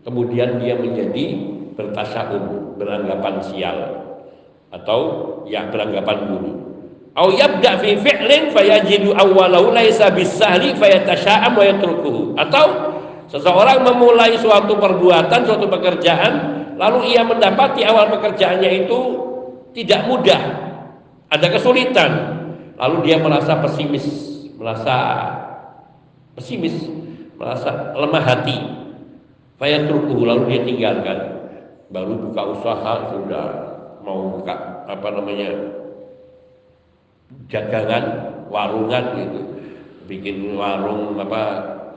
[0.00, 1.24] kemudian dia menjadi
[1.76, 3.78] bertasya'um, beranggapan sial
[4.72, 5.00] atau
[5.44, 6.56] ya beranggapan buruk.
[7.20, 12.32] Au yabda fi fi'lin fayajidu awwalahu laisa bisahli fayatasyaam wa yatrukuhu.
[12.40, 12.96] Atau
[13.28, 16.32] seseorang memulai suatu perbuatan, suatu pekerjaan,
[16.80, 19.00] lalu ia mendapati awal pekerjaannya itu
[19.76, 20.40] tidak mudah,
[21.28, 22.10] ada kesulitan,
[22.80, 24.35] lalu dia merasa pesimis
[24.66, 24.96] merasa
[26.34, 26.74] pesimis,
[27.38, 28.58] merasa lemah hati.
[29.62, 31.18] Fayatrukuhu lalu dia tinggalkan.
[31.94, 33.46] Baru buka usaha sudah
[34.02, 35.54] mau buka apa namanya
[37.46, 38.04] jagangan,
[38.50, 39.40] warungan gitu.
[40.10, 41.42] Bikin warung apa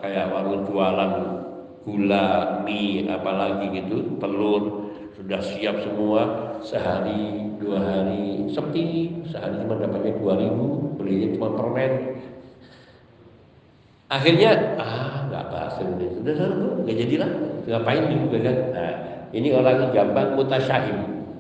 [0.06, 1.42] kayak warung jualan
[1.90, 10.16] gula, mie, apalagi gitu, telur sudah siap semua sehari dua hari seperti sehari cuma dapatnya
[10.16, 11.92] dua ribu belinya cuma permen
[14.10, 16.50] akhirnya ah nggak bahas ini sudah sudah
[16.84, 17.32] nggak jadi lah
[17.70, 18.58] ngapain juga kan?
[18.74, 18.94] Nah,
[19.30, 21.00] ini orang gampang mutasyahim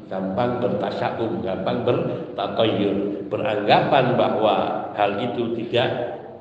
[0.10, 5.90] gampang bertasyahum gampang bertatoyur beranggapan bahwa hal itu tidak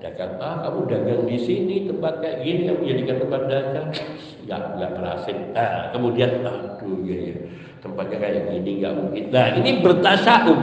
[0.00, 0.40] dagang.
[0.40, 3.88] Ah kamu dagang di sini tempat kayak gini kamu jadikan tempat dagang.
[4.48, 5.36] Nggak nggak berhasil.
[5.52, 7.34] Nah kemudian aduh ya, ya
[7.84, 9.24] tempatnya kayak gini nggak mungkin.
[9.28, 10.60] Nah ini bertasyahum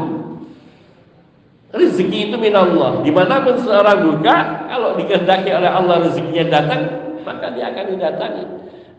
[1.75, 3.03] Rezeki itu minallah.
[3.03, 6.81] Di mana pun seorang buka, kalau dikehendaki oleh Allah rezekinya datang,
[7.27, 8.43] maka dia akan didatangi.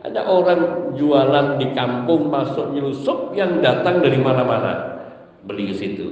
[0.04, 0.60] Ada orang
[0.94, 5.00] jualan di kampung masuk nyelusup yang datang dari mana-mana
[5.48, 6.06] beli ke situ.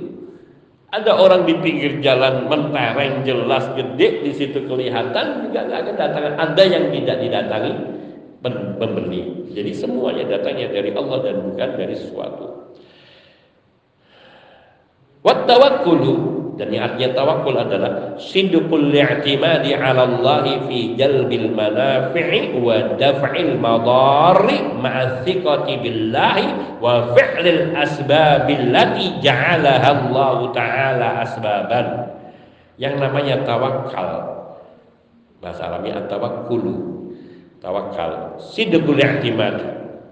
[0.95, 6.23] Ada orang di pinggir jalan mentereng jelas gede di situ kelihatan juga nggak akan datang.
[6.39, 7.73] Ada yang tidak didatangi
[8.79, 9.51] pembeli.
[9.51, 12.47] Jadi semuanya datangnya dari Allah dan bukan dari sesuatu.
[15.25, 22.95] Wat tawakkulu dan yang artinya tawakul adalah sidqul i'timadi 'ala Allah fi jalbil manafi'i wa
[22.95, 28.71] daf'il madari ma'a thiqati billahi wa fi'lil asbabil
[29.19, 31.87] ja'alaha Allah taala asbaban.
[32.79, 34.11] Yang namanya tawakal
[35.39, 36.75] bahasa Arabnya at-tawakkulu
[37.59, 39.57] tawakal sidqul i'timad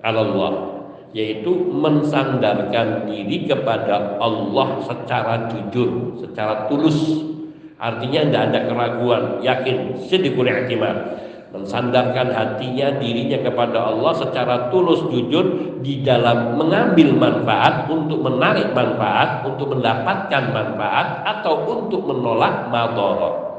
[0.02, 0.71] 'ala Allah
[1.12, 7.28] yaitu mensandarkan diri kepada Allah secara jujur, secara tulus.
[7.76, 11.20] Artinya tidak ada keraguan, yakin, sedikit i'timad.
[11.52, 19.44] Mensandarkan hatinya, dirinya kepada Allah secara tulus, jujur di dalam mengambil manfaat untuk menarik manfaat,
[19.44, 23.51] untuk mendapatkan manfaat atau untuk menolak madarat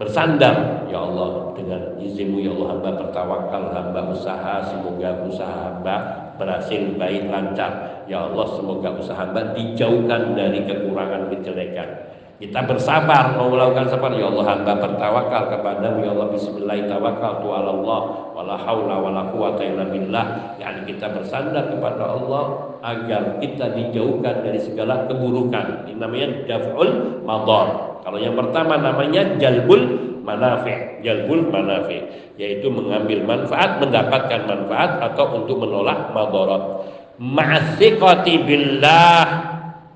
[0.00, 5.96] bersandar ya Allah dengan izinmu ya Allah hamba bertawakal hamba usaha semoga usaha hamba
[6.40, 8.04] berhasil baik lancar.
[8.10, 12.12] Ya Allah semoga usaha hamba dijauhkan dari kekurangan kejelekan.
[12.42, 14.10] Kita bersabar mau melakukan sabar.
[14.18, 18.00] Ya Allah hamba bertawakal kepada ya Allah bismillah tawakal tu Allah.
[18.34, 20.58] Wala haula wala quwata illa billah.
[20.58, 25.86] Yani kita bersandar kepada Allah agar kita dijauhkan dari segala keburukan.
[25.86, 29.82] Ini namanya daf'ul madar kalau yang pertama namanya jalbul
[30.26, 32.02] manafi, jalbul manafi,
[32.34, 36.62] yaitu mengambil manfaat, mendapatkan manfaat atau untuk menolak madarat.
[37.22, 39.26] Ma'athiqati billah.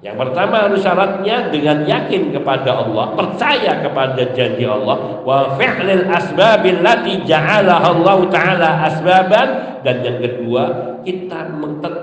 [0.04, 6.78] Yang pertama harus syaratnya dengan yakin kepada Allah, percaya kepada janji Allah, wa fi'lil asbabil
[6.78, 9.48] lati ja'alaha Allah taala asbaban.
[9.82, 10.62] Dan yang kedua
[11.02, 11.50] kita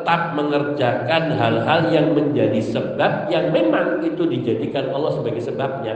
[0.03, 5.95] tetap mengerjakan hal-hal yang menjadi sebab yang memang itu dijadikan Allah sebagai sebabnya.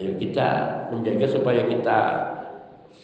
[0.00, 0.48] Ayo kita
[0.88, 1.98] menjaga supaya kita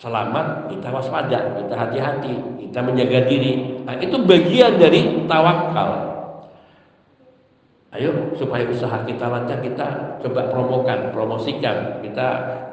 [0.00, 3.84] selamat, kita waspada, kita hati-hati, kita menjaga diri.
[3.84, 6.08] Nah, itu bagian dari tawakal.
[7.92, 12.28] Ayo supaya usaha kita lancar kita coba promokan, promosikan, kita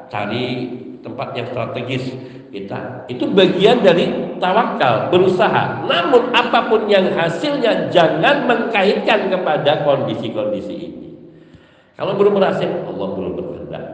[0.08, 0.72] cari
[1.04, 2.16] tempat yang strategis
[2.56, 3.04] kita.
[3.12, 4.08] Itu bagian dari
[4.40, 5.84] tawakal, berusaha.
[5.84, 11.08] Namun apa pun yang hasilnya jangan mengkaitkan kepada kondisi-kondisi ini.
[11.96, 13.84] Kalau belum berhasil, Allah belum berkehendak.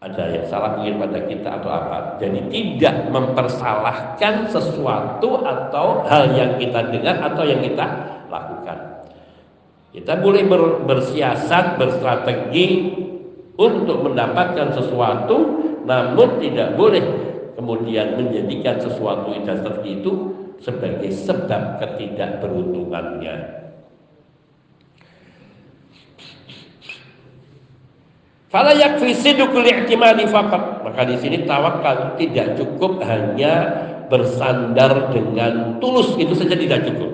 [0.00, 2.16] Ada yang salah mungkin pada kita atau apa.
[2.18, 7.86] Jadi tidak mempersalahkan sesuatu atau hal yang kita dengar atau yang kita
[8.32, 8.78] lakukan.
[9.90, 12.96] Kita boleh ber, bersiasat, berstrategi
[13.60, 15.36] untuk mendapatkan sesuatu,
[15.84, 17.19] namun tidak boleh
[17.60, 20.12] kemudian menjadikan sesuatu yang strategi itu
[20.64, 23.60] sebagai sebab ketidakberuntungannya.
[28.50, 30.82] Fala yakfi sidqul i'timadi faqat.
[30.82, 33.68] Maka di sini tawakal tidak cukup hanya
[34.10, 37.12] bersandar dengan tulus itu saja tidak cukup.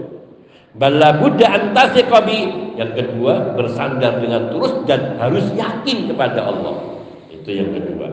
[0.76, 7.04] Bala Buddha antasiqabi yang kedua bersandar dengan tulus dan harus yakin kepada Allah.
[7.28, 8.05] Itu yang kedua.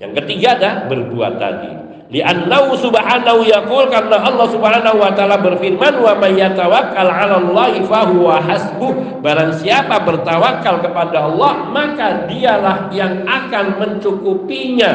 [0.00, 1.70] Yang ketiga ada berbuat tadi.
[2.10, 8.08] Li'annahu subhanahu yaqul karena Allah Subhanahu wa taala berfirman wa may yatawakkal 'ala Allah fa
[8.10, 9.22] huwa hasbuh.
[9.22, 14.92] Barang siapa bertawakal kepada Allah, maka dialah yang akan mencukupinya.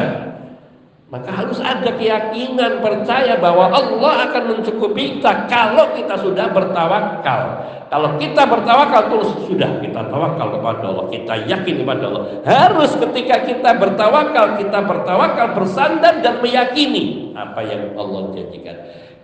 [1.06, 7.62] Maka harus ada keyakinan percaya bahwa Allah akan mencukupi kita kalau kita sudah bertawakal.
[7.86, 12.42] Kalau kita bertawakal terus sudah kita tawakal kepada Allah, kita yakin kepada Allah.
[12.42, 18.74] Harus ketika kita bertawakal, kita bertawakal bersandar dan meyakini apa yang Allah janjikan.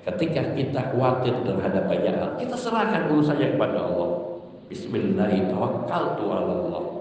[0.07, 4.39] Ketika kita khawatir terhadap banyak hal, kita serahkan urusannya kepada Allah.
[4.71, 6.92] Bismillahirrahmanirrahim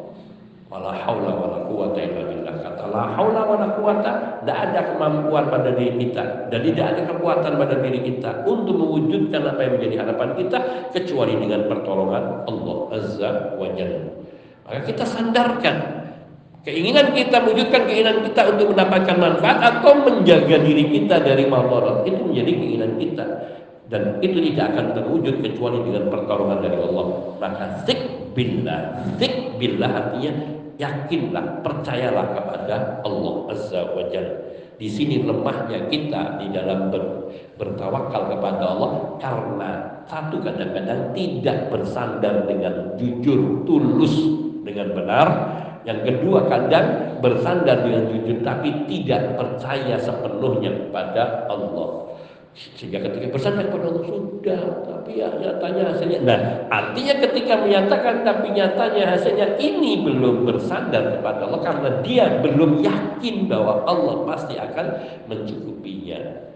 [0.71, 5.75] wala haula wala quwata illa billah kata la haula wala quwata tidak ada kemampuan pada
[5.75, 10.29] diri kita dan tidak ada kekuatan pada diri kita untuk mewujudkan apa yang menjadi harapan
[10.39, 10.57] kita
[10.95, 14.15] kecuali dengan pertolongan Allah azza wa jalla.
[14.63, 15.75] Maka kita sandarkan
[16.63, 22.21] keinginan kita mewujudkan keinginan kita untuk mendapatkan manfaat atau menjaga diri kita dari madarat itu
[22.23, 23.25] menjadi keinginan kita.
[23.91, 27.35] Dan itu tidak akan terwujud kecuali dengan pertolongan dari Allah.
[27.43, 27.99] Maka zik
[28.31, 34.35] billah zik billah artinya yakinlah, percayalah kepada Allah Azza wa Jalla.
[34.81, 37.29] Di sini lemahnya kita di dalam ber,
[37.61, 39.71] bertawakal kepada Allah karena
[40.09, 44.15] satu kadang-kadang tidak bersandar dengan jujur, tulus
[44.65, 45.27] dengan benar.
[45.85, 52.10] Yang kedua kadang bersandar dengan jujur tapi tidak percaya sepenuhnya kepada Allah.
[52.51, 56.19] Sehingga ketika bersandar kepada Allah sudah, tapi ya nyatanya hasilnya.
[56.19, 62.83] Nah, artinya ketika menyatakan tapi nyatanya hasilnya ini belum bersandar kepada Allah karena dia belum
[62.83, 64.85] yakin bahwa Allah pasti akan
[65.31, 66.51] mencukupinya.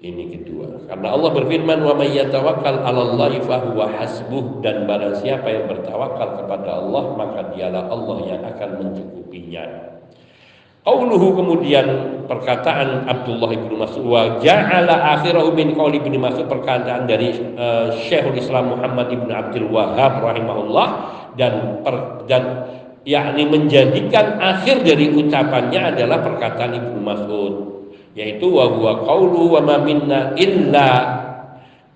[0.00, 0.88] Ini kedua.
[0.88, 6.82] Karena Allah berfirman wa may yatawakkal 'alallahi fahuwa hasbuh dan barang siapa yang bertawakal kepada
[6.82, 9.89] Allah maka dialah Allah yang akan mencukupinya.
[10.80, 11.86] Qauluhu kemudian
[12.24, 18.40] perkataan Abdullah bin Mas'ud wa ja'ala akhirahu min qauli bin Mas'ud perkataan dari uh, Syekhul
[18.40, 20.88] Islam Muhammad ibn Abdul Wahab rahimahullah
[21.36, 22.64] dan per, dan
[23.04, 27.54] yakni menjadikan akhir dari ucapannya adalah perkataan Ibnu Mas'ud
[28.16, 30.88] yaitu wa huwa qaulu wa ma minna illa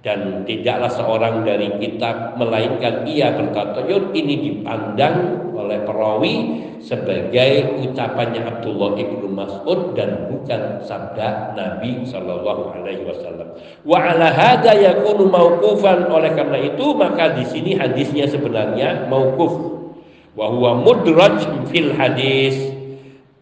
[0.05, 9.01] dan tidaklah seorang dari kita melainkan ia bertatayur ini dipandang oleh perawi sebagai ucapannya Abdullah
[9.01, 13.57] ibnu Mas'ud dan bukan sabda Nabi Shallallahu Alaihi Wasallam.
[13.89, 16.13] Wa ala hada yakunu mauqufan.
[16.13, 19.89] Oleh karena itu maka di sini hadisnya sebenarnya mauquf.
[20.37, 22.77] Wa huwa mudraj fil hadis.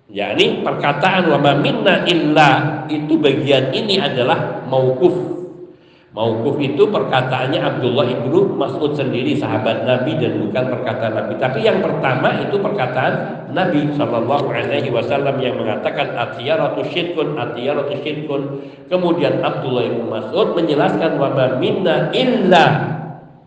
[0.07, 5.42] Yakni perkataan wa minna illa itu bagian ini adalah mauquf
[6.13, 11.41] Mauquf itu perkataannya Abdullah ibnu Mas'ud sendiri sahabat Nabi dan bukan perkataan Nabi.
[11.41, 18.61] Tapi yang pertama itu perkataan Nabi Shallallahu Alaihi Wasallam yang mengatakan atiyaratu syirkun atiyaratu syirkun.
[18.93, 22.65] Kemudian Abdullah ibnu Mas'ud menjelaskan wa minna illa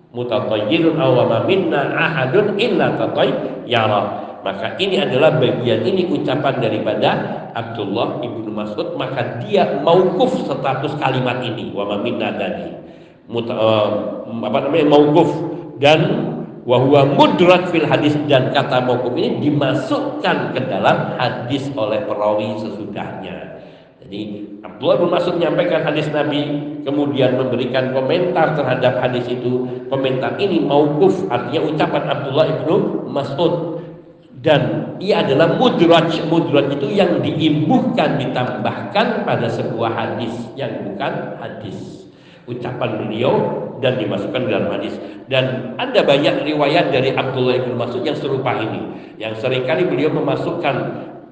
[0.09, 7.09] mutatayyirun aw minna ahadun illa tatayyara maka ini adalah bagian ini ucapan daripada
[7.57, 8.93] Abdullah ibnu Mas'ud.
[8.93, 11.73] Maka dia maukuf status kalimat ini.
[11.73, 12.77] Wa minna tadi
[13.25, 13.89] Muta, uh,
[14.45, 15.33] apa namanya maukuf
[15.81, 16.29] dan
[16.61, 18.13] wahwa mudrat fil hadis.
[18.29, 23.57] Dan kata mauquf ini dimasukkan ke dalam hadis oleh perawi sesudahnya.
[24.05, 24.21] Jadi
[24.61, 26.45] Abdullah bin Mas'ud menyampaikan hadis Nabi,
[26.85, 29.65] kemudian memberikan komentar terhadap hadis itu.
[29.89, 33.74] Komentar ini mauquf, artinya ucapan Abdullah bin Mas'ud
[34.45, 36.21] dan ia adalah mudraj.
[36.29, 42.05] Mudraj itu yang diimbuhkan ditambahkan pada sebuah hadis yang bukan hadis.
[42.45, 43.33] Ucapan beliau
[43.81, 44.93] dan dimasukkan dalam hadis.
[45.25, 48.85] Dan ada banyak riwayat dari Abdullah bin Mas'ud yang serupa ini.
[49.17, 50.75] Yang sering kali beliau memasukkan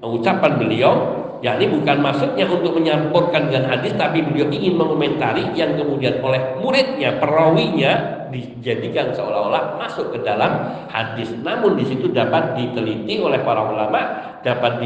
[0.01, 6.23] ucapan beliau yakni bukan maksudnya untuk menyampurkan dengan hadis tapi beliau ingin mengomentari yang kemudian
[6.23, 11.29] oleh muridnya perawinya dijadikan seolah-olah masuk ke dalam hadis.
[11.45, 14.83] Namun di situ dapat diteliti oleh para ulama dapat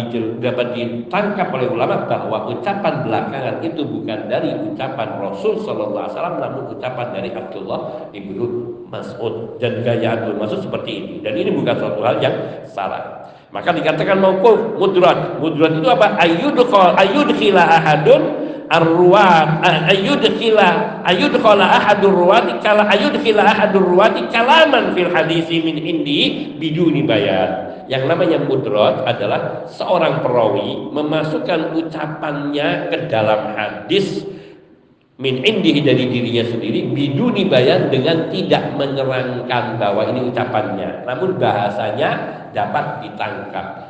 [0.75, 6.63] ditangkap oleh ulama bahwa ucapan belakangan itu bukan dari ucapan Rasul Shallallahu Alaihi Wasallam namun
[6.77, 7.81] ucapan dari Abdullah
[8.13, 8.45] ibnu
[8.93, 12.35] Mas'ud dan gaya Abdul Mas'ud seperti ini dan ini bukan suatu hal yang
[12.69, 13.16] salah
[13.47, 15.39] maka dikatakan mauquf mudrat.
[15.39, 16.19] Mudrat itu apa?
[16.19, 18.21] Ayyudkhal ayyudkhila ahadun
[18.67, 27.07] arruwat ayyudkhila ayyudkhala ahadur ruwati kala ayyudkhila ahadur ruwati kalaman fil hadisi min indi biduni
[27.07, 27.79] bayan.
[27.87, 34.27] Yang namanya mudrat adalah seorang perawi memasukkan ucapannya ke dalam hadis
[35.17, 41.09] min indihi dari dirinya sendiri biduni bayan dengan tidak menerangkan bahwa ini ucapannya.
[41.09, 42.09] Namun bahasanya
[42.53, 43.89] dapat ditangkap.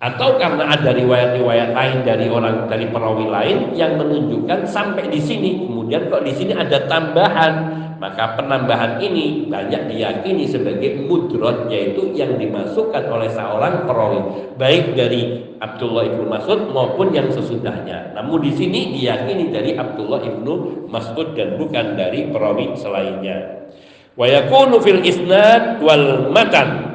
[0.00, 5.66] Atau karena ada riwayat-riwayat lain dari orang dari perawi lain yang menunjukkan sampai di sini.
[5.66, 7.52] Kemudian kok di sini ada tambahan
[8.00, 14.20] maka penambahan ini banyak diyakini sebagai mudrot yaitu yang dimasukkan oleh seorang perawi
[14.56, 18.16] baik dari Abdullah ibnu Mas'ud maupun yang sesudahnya.
[18.16, 23.68] Namun di sini diyakini dari Abdullah ibnu Mas'ud dan bukan dari perawi selainnya.
[24.16, 26.88] Wa yakunu fil isnad wal matan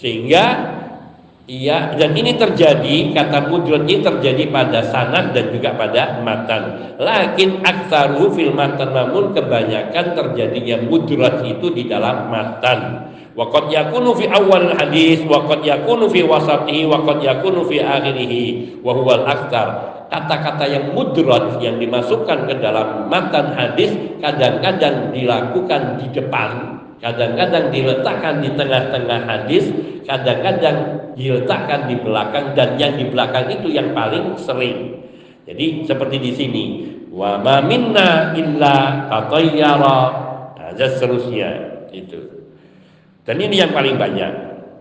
[0.00, 0.77] sehingga
[1.48, 6.92] Iya, dan ini terjadi kata mudrot ini terjadi pada sanad dan juga pada matan.
[7.00, 13.08] Lakin aksaru fil matan namun kebanyakan terjadinya mudrot itu di dalam matan.
[13.32, 18.44] Waqad yakunu fi awal hadis, waqad yakunu fi wasatihi, waqad yakunu fi akhirihi,
[18.84, 19.68] wa huwa al-aktsar.
[20.12, 28.42] Kata-kata yang mudrot yang dimasukkan ke dalam matan hadis kadang-kadang dilakukan di depan Kadang-kadang diletakkan
[28.42, 29.70] di tengah-tengah hadis,
[30.02, 34.98] kadang-kadang diletakkan di belakang dan yang di belakang itu yang paling sering.
[35.46, 36.64] Jadi seperti di sini,
[37.14, 40.00] wa minna illa tatayyara.
[40.58, 41.50] Nah, seterusnya
[41.94, 42.18] itu.
[43.22, 44.32] Dan ini yang paling banyak.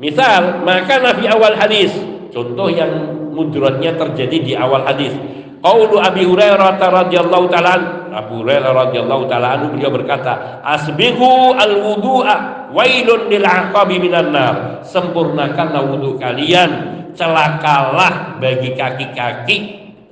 [0.01, 1.93] Misal, maka nabi awal hadis,
[2.33, 2.91] contoh yang
[3.33, 5.13] mudratnya terjadi di awal hadis.
[5.57, 7.73] Qaulu Abi Hurairah radhiyallahu taala
[8.13, 14.55] Abu Hurairah radhiyallahu taala anhu beliau berkata, "Asbighu al-wudu'a wailun lil aqabi minan nar."
[14.85, 16.69] Sempurnakanlah wudu kalian,
[17.17, 19.57] celakalah bagi kaki-kaki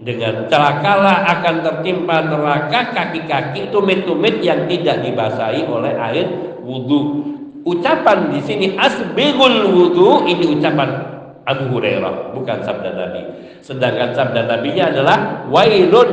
[0.01, 6.27] dengan celakalah akan tertimpa neraka kaki-kaki tumit-tumit yang tidak dibasahi oleh air
[6.61, 7.33] wudu.
[7.65, 11.14] Ucapan di sini asbigul wudu ini ucapan
[11.45, 13.21] Abu Hurairah bukan sabda Nabi.
[13.61, 16.09] Sedangkan sabda Nabi-nya adalah wailun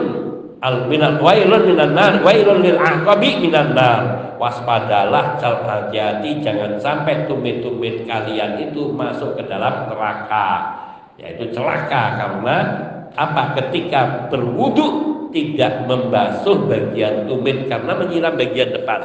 [0.61, 4.03] al minal wailun minan nar wailun lil aqabi minan nar.
[4.37, 10.49] Waspadalah hati-hati jangan sampai tumit-tumit kalian itu masuk ke dalam neraka.
[11.17, 12.57] Yaitu celaka karena
[13.15, 13.55] apa?
[13.61, 19.01] Ketika berwudu tidak membasuh bagian tumit karena menyiram bagian depan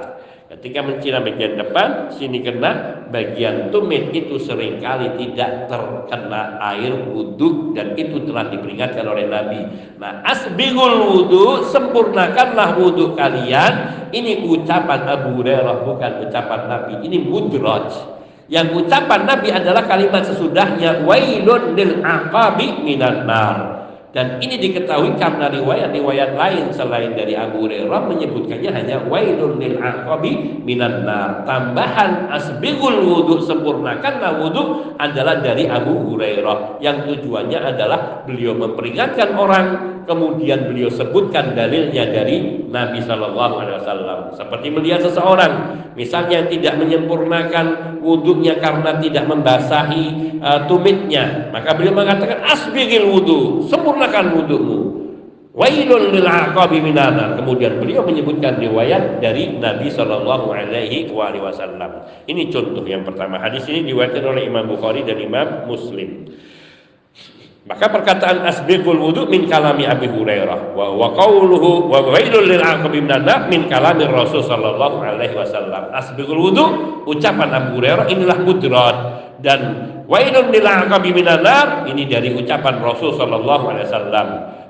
[0.47, 7.75] Ketika mensiram bagian depan, sini kena bagian tumit itu sering kali tidak terkena air wudhu
[7.75, 9.59] dan itu telah diperingatkan oleh Nabi.
[9.99, 14.07] Nah, asbigul wudhu, sempurnakanlah wudhu kalian.
[14.15, 16.93] Ini ucapan Abu Hurairah bukan ucapan Nabi.
[17.03, 17.91] Ini mudraj.
[18.47, 23.76] Yang ucapan Nabi adalah kalimat sesudahnya wailun lil aqabi minan nar.
[24.15, 30.63] Dan ini diketahui karena riwayat-riwayat lain selain dari Abu Hurairah menyebutkannya hanya wailun lil aqabi
[30.63, 31.43] minan nar.
[31.43, 39.96] Tambahan asbigul wudu sempurnakanlah wudu adalah dari Abu Hurairah yang tujuannya adalah beliau memperingatkan orang
[40.07, 44.19] kemudian beliau sebutkan dalilnya dari Nabi Shallallahu Alaihi Wasallam.
[44.33, 45.53] Seperti melihat seseorang
[45.93, 50.05] misalnya tidak menyempurnakan wudhunya karena tidak membasahi
[50.39, 54.79] uh, tumitnya, maka beliau mengatakan asbigil wudu sempurna sempurnakan wudhumu.
[55.57, 56.29] Lil.
[57.41, 62.05] Kemudian beliau menyebutkan riwayat dari Nabi Shallallahu alaihi wasallam.
[62.29, 63.41] Ini contoh yang pertama.
[63.41, 66.29] Hadis ini diriwayatkan oleh Imam Bukhari dan Imam Muslim.
[67.67, 73.03] Maka perkataan asbiqul wudu min kalami Abi Hurairah wa wa qawluhu wa wailul lil aqabi
[73.03, 75.91] min kalami Rasul sallallahu alaihi wasallam.
[75.91, 76.65] Asbiqul wudu
[77.03, 78.97] ucapan Abu Hurairah inilah mudrat
[79.43, 79.59] dan
[80.07, 81.11] wailul lil aqabi
[81.91, 84.27] ini dari ucapan Rasul sallallahu alaihi wasallam.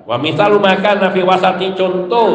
[0.09, 2.29] Wa misalu maka nafi wasati contoh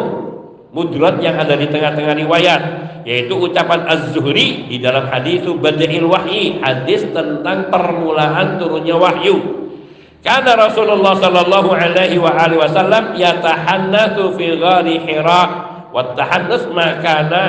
[0.70, 2.62] mudrat yang ada di tengah-tengah riwayat
[3.02, 9.61] yaitu ucapan Az-Zuhri di dalam hadis Badil Wahyi hadis tentang permulaan turunnya wahyu
[10.22, 15.42] karena Rasulullah sallallahu alaihi wa alihi wasallam yatahannatsu fi ghari Hira
[15.90, 17.42] wa tahannus ma kana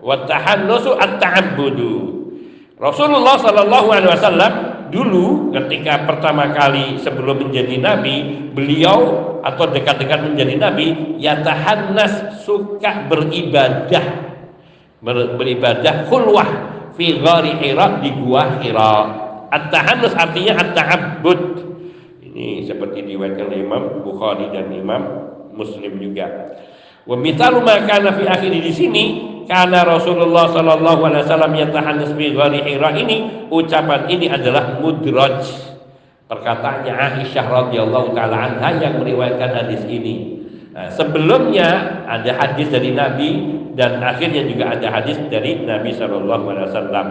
[0.00, 1.94] wa tahannusu at-ta'abbudu.
[2.80, 4.52] Rasulullah sallallahu alaihi wasallam
[4.88, 14.24] dulu ketika pertama kali sebelum menjadi nabi, beliau atau dekat-dekat menjadi nabi yatahannas suka beribadah
[15.36, 16.48] beribadah khulwah
[16.96, 18.94] fi ghari Hira di gua Hira.
[19.52, 21.65] At-tahannus artinya at-ta'abbud
[22.36, 25.02] ini seperti oleh Imam Bukhari dan Imam
[25.56, 26.52] Muslim juga.
[27.08, 29.04] Wa mithalu ma kana fi akhir di sini
[29.48, 35.48] karena Rasulullah sallallahu alaihi wasallam yatahannas bi ghari Hira ini ucapan ini adalah mudraj.
[36.26, 40.35] Perkataannya Aisyah radhiyallahu taala anha yang meriwayatkan hadis ini.
[40.76, 46.68] Nah, sebelumnya ada hadis dari Nabi dan akhirnya juga ada hadis dari Nabi Shallallahu Alaihi
[46.68, 47.06] Wasallam.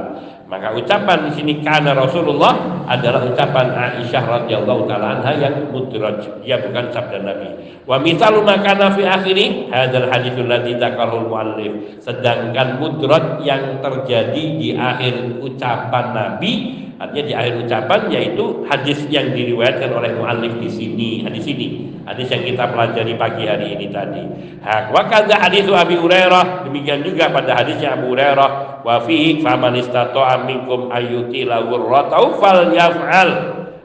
[0.46, 6.22] Maka ucapan di sini karena Rasulullah adalah ucapan Aisyah radhiyallahu taala anha yang mudraj.
[6.46, 7.82] Dia bukan sabda Nabi.
[7.90, 11.98] Wa mithalu ma kana fi akhiri hadzal haditsul ladzi dzakarul muallif.
[12.06, 19.36] Sedangkan mudraj yang terjadi di akhir ucapan Nabi Artinya di akhir ucapan yaitu hadis yang
[19.36, 21.92] diriwayatkan oleh muallif di sini, hadis ini.
[22.08, 24.24] Hadis yang kita pelajari pagi hari ini tadi.
[24.64, 30.46] Wa kadza hadis Abi Hurairah, demikian juga pada hadisnya Abu Hurairah, wa fihi faman istata'a
[30.48, 33.30] minkum ayyuti lahu ratau falyaf'al.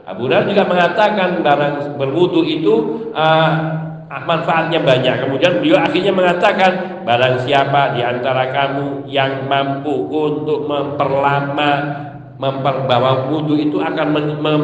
[0.07, 3.53] Abu Hurairah juga mengatakan barang berwudu itu uh,
[4.07, 5.27] manfaatnya banyak.
[5.27, 11.71] Kemudian beliau akhirnya mengatakan, barang siapa di antara kamu yang mampu untuk memperlama
[12.41, 14.17] memperbawa wudhu itu akan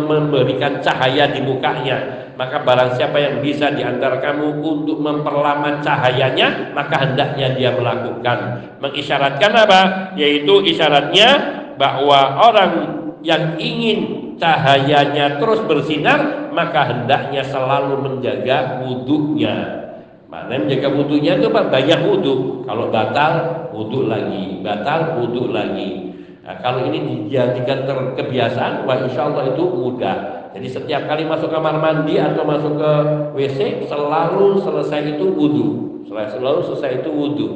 [0.10, 2.26] memberikan cahaya di mukanya.
[2.34, 8.38] Maka barang siapa yang bisa di antara kamu untuk memperlama cahayanya maka hendaknya dia melakukan.
[8.82, 9.82] Mengisyaratkan apa?
[10.18, 11.30] Yaitu isyaratnya
[11.78, 12.74] bahwa orang
[13.22, 19.86] yang ingin cahayanya terus bersinar maka hendaknya selalu menjaga wudhunya.
[20.30, 22.66] Mana menjaga wudhunya itu banyak wudhu.
[22.66, 23.34] Kalau batal
[23.70, 24.62] wudhu lagi.
[24.62, 26.07] Batal wudhu lagi
[26.48, 27.84] Nah, kalau ini dijadikan
[28.16, 30.48] kebiasaan, wah insya Allah itu mudah.
[30.56, 32.92] Jadi setiap kali masuk kamar mandi atau masuk ke
[33.36, 35.68] WC selalu selesai itu wudhu,
[36.08, 37.48] selalu selesai itu wudhu.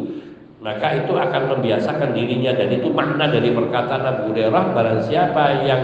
[0.59, 5.81] Maka itu akan membiasakan dirinya dan itu makna dari perkataan Abu Hurairah barang siapa yang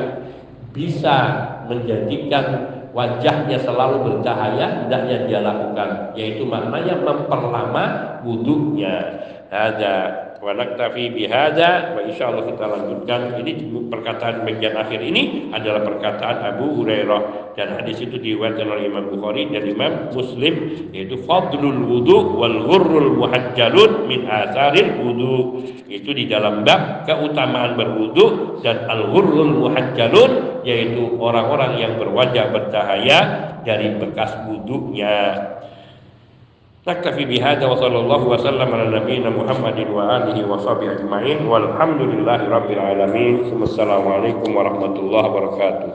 [0.75, 1.15] bisa
[1.65, 7.85] menjadikan wajahnya selalu bercahaya hendaknya dia lakukan yaitu maknanya memperlama
[8.21, 13.21] wudhunya ada wa naktafi bihada wa insyaallah kita lanjutkan.
[13.41, 13.51] Ini
[13.89, 17.53] perkataan bagian akhir ini adalah perkataan Abu Hurairah.
[17.57, 20.53] Dan hadis itu diriwayatkan oleh Imam Bukhari dan Imam Muslim
[20.93, 25.37] yaitu fadlul wudu wal ghurrul muhajjalun min atharil wudu.
[25.89, 33.19] Itu di dalam bab keutamaan berwudu dan al ghurrul muhajjalun yaitu orang-orang yang berwajah bercahaya
[33.65, 35.56] dari bekas wudunya
[36.87, 43.43] نكتفي بهذا وصلى الله وسلم على نبينا محمد وآله وصحبه أجمعين والحمد لله رب العالمين.
[43.51, 45.89] ثم السلام عليكم ورحمة الله وبركاته.